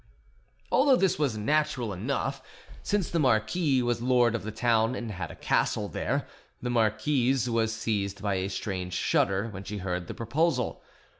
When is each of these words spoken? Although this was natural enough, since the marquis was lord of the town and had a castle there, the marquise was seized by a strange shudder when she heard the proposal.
Although 0.71 0.95
this 0.95 1.19
was 1.19 1.37
natural 1.37 1.93
enough, 1.93 2.41
since 2.81 3.07
the 3.11 3.19
marquis 3.19 3.83
was 3.83 4.01
lord 4.01 4.33
of 4.33 4.41
the 4.41 4.51
town 4.51 4.95
and 4.95 5.11
had 5.11 5.29
a 5.29 5.35
castle 5.35 5.87
there, 5.87 6.25
the 6.59 6.71
marquise 6.71 7.47
was 7.47 7.71
seized 7.71 8.19
by 8.19 8.33
a 8.33 8.49
strange 8.49 8.93
shudder 8.95 9.49
when 9.49 9.63
she 9.63 9.77
heard 9.77 10.07
the 10.07 10.15
proposal. 10.15 10.81